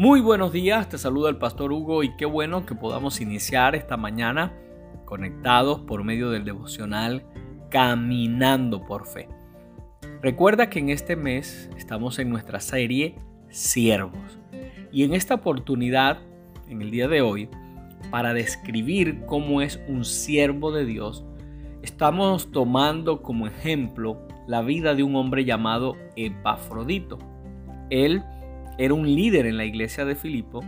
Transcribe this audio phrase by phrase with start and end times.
[0.00, 3.98] Muy buenos días, te saluda el pastor Hugo y qué bueno que podamos iniciar esta
[3.98, 4.50] mañana
[5.04, 7.22] conectados por medio del devocional
[7.68, 9.28] Caminando por Fe.
[10.22, 13.16] Recuerda que en este mes estamos en nuestra serie
[13.50, 14.38] Siervos
[14.90, 16.20] y en esta oportunidad,
[16.70, 17.50] en el día de hoy,
[18.10, 21.26] para describir cómo es un siervo de Dios,
[21.82, 27.18] estamos tomando como ejemplo la vida de un hombre llamado Epafrodito.
[27.90, 28.24] Él
[28.80, 30.64] era un líder en la iglesia de Filipo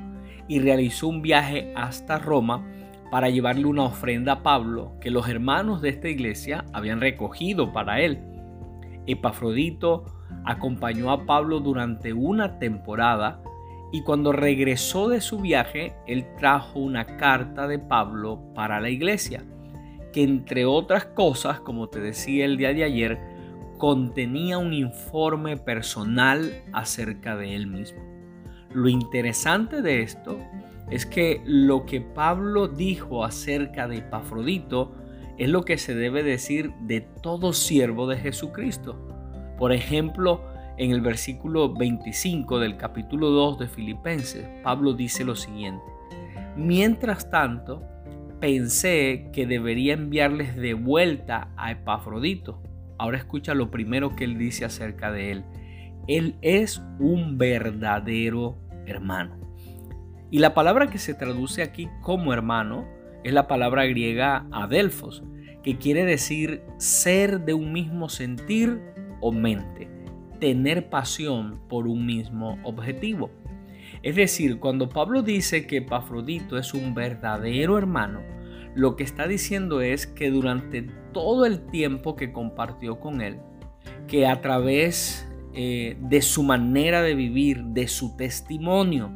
[0.47, 2.63] y realizó un viaje hasta Roma
[3.11, 8.03] para llevarle una ofrenda a Pablo que los hermanos de esta iglesia habían recogido para
[8.03, 8.21] él.
[9.07, 10.05] Epafrodito
[10.45, 13.41] acompañó a Pablo durante una temporada
[13.93, 19.43] y cuando regresó de su viaje, él trajo una carta de Pablo para la iglesia,
[20.13, 23.32] que entre otras cosas, como te decía el día de ayer,
[23.83, 28.01] contenía un informe personal acerca de él mismo.
[28.73, 30.39] Lo interesante de esto
[30.89, 34.95] es que lo que Pablo dijo acerca de Epafrodito
[35.37, 39.05] es lo que se debe decir de todo siervo de Jesucristo.
[39.59, 40.45] Por ejemplo,
[40.79, 45.83] en el versículo 25 del capítulo 2 de Filipenses, Pablo dice lo siguiente.
[46.57, 47.83] Mientras tanto,
[48.39, 52.63] pensé que debería enviarles de vuelta a Epafrodito
[53.03, 55.45] Ahora escucha lo primero que él dice acerca de él.
[56.07, 59.41] Él es un verdadero hermano.
[60.31, 62.87] Y la palabra que se traduce aquí como hermano
[63.25, 65.25] es la palabra griega adelfos,
[65.65, 68.81] que quiere decir ser de un mismo sentir
[69.21, 69.89] o mente,
[70.39, 73.33] tener pasión por un mismo objetivo.
[74.05, 78.21] Es decir, cuando Pablo dice que Epafrodito es un verdadero hermano,
[78.75, 83.39] lo que está diciendo es que durante todo el tiempo que compartió con él,
[84.09, 89.11] que a través eh, de su manera de vivir, de su testimonio,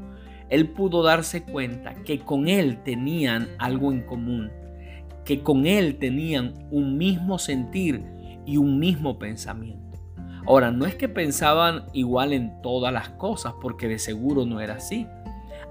[0.48, 4.50] él pudo darse cuenta que con él tenían algo en común,
[5.24, 8.04] que con él tenían un mismo sentir
[8.44, 9.98] y un mismo pensamiento.
[10.46, 14.74] Ahora, no es que pensaban igual en todas las cosas, porque de seguro no era
[14.74, 15.06] así.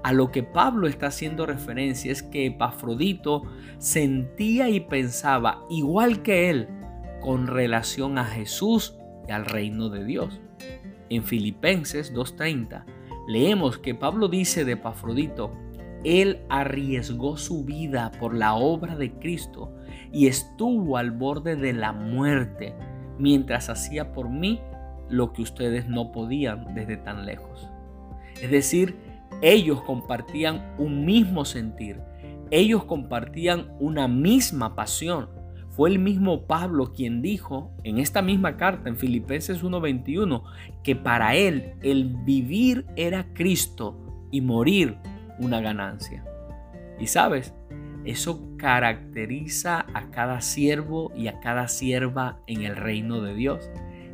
[0.02, 3.42] A lo que Pablo está haciendo referencia es que Epafrodito
[3.78, 6.68] sentía y pensaba igual que él
[7.20, 8.96] con relación a Jesús
[9.26, 10.40] y al reino de Dios.
[11.08, 12.84] En Filipenses 2.30
[13.28, 15.52] leemos que Pablo dice de Epafrodito,
[16.04, 19.74] él arriesgó su vida por la obra de Cristo
[20.12, 22.74] y estuvo al borde de la muerte
[23.18, 24.60] mientras hacía por mí
[25.08, 27.68] lo que ustedes no podían desde tan lejos.
[28.40, 28.96] Es decir,
[29.42, 32.00] ellos compartían un mismo sentir,
[32.50, 35.28] ellos compartían una misma pasión.
[35.70, 40.42] Fue el mismo Pablo quien dijo en esta misma carta, en Filipenses 1:21,
[40.82, 43.98] que para él el vivir era Cristo
[44.30, 44.96] y morir
[45.38, 46.24] una ganancia.
[46.98, 47.54] Y sabes,
[48.06, 53.70] eso caracteriza a cada siervo y a cada sierva en el reino de Dios.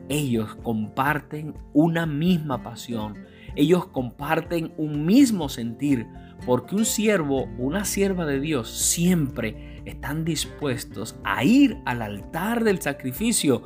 [0.08, 3.18] Ellos comparten una misma pasión,
[3.56, 6.06] ellos comparten un mismo sentir,
[6.46, 12.80] porque un siervo, una sierva de Dios siempre están dispuestos a ir al altar del
[12.80, 13.62] sacrificio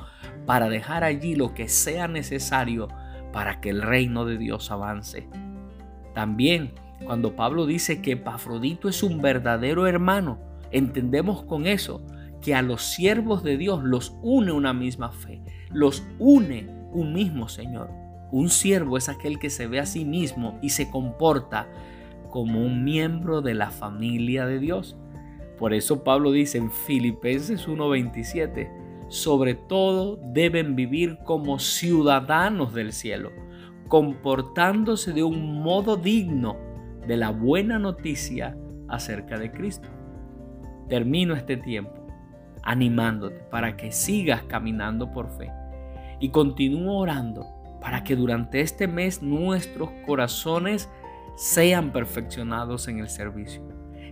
[0.47, 2.89] para dejar allí lo que sea necesario
[3.33, 5.29] para que el reino de Dios avance.
[6.15, 6.73] También
[7.05, 10.39] cuando Pablo dice que Epafrodito es un verdadero hermano,
[10.71, 12.05] entendemos con eso
[12.41, 17.49] que a los siervos de Dios los une una misma fe, los une un mismo
[17.49, 18.06] Señor.
[18.33, 21.69] Un siervo es aquel que se ve a sí mismo y se comporta
[22.31, 24.97] como un miembro de la familia de Dios.
[25.59, 28.71] Por eso Pablo dice en Filipenses 1:27,
[29.09, 33.31] sobre todo deben vivir como ciudadanos del cielo,
[33.89, 36.57] comportándose de un modo digno
[37.07, 38.57] de la buena noticia
[38.89, 39.89] acerca de Cristo.
[40.89, 42.07] Termino este tiempo
[42.63, 45.51] animándote para que sigas caminando por fe
[46.19, 47.47] y continúo orando
[47.87, 50.89] para que durante este mes nuestros corazones
[51.37, 53.63] sean perfeccionados en el servicio.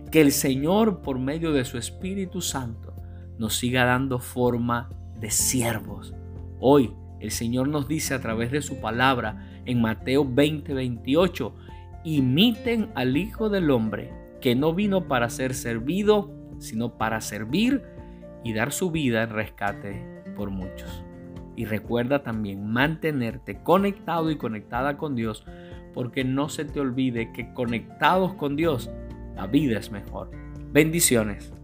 [0.09, 2.93] Que el Señor, por medio de su Espíritu Santo,
[3.37, 4.87] nos siga dando forma
[5.19, 6.13] de siervos.
[6.61, 11.53] Hoy el Señor nos dice a través de su palabra en Mateo 20, 28,
[12.05, 17.83] imiten al Hijo del Hombre, que no vino para ser servido, sino para servir
[18.41, 21.03] y dar su vida en rescate por muchos.
[21.55, 25.45] Y recuerda también mantenerte conectado y conectada con Dios,
[25.93, 28.91] porque no se te olvide que conectados con Dios,
[29.35, 30.31] la vida es mejor.
[30.71, 31.54] Bendiciones.